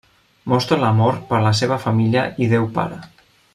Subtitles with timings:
[0.53, 3.01] Mostra l'amor per la seva família i Déu Pare.